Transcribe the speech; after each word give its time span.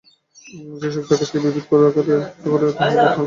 যে 0.81 0.87
শক্তি 0.93 1.13
আকাশকে 1.15 1.37
এই 1.37 1.43
বিবিধ 1.45 1.65
আকারে 1.81 2.15
পরিবর্তিত 2.41 2.45
করে, 2.51 2.65
তাহাই 2.77 2.91
হইল 2.91 3.01
প্রাণ। 3.01 3.17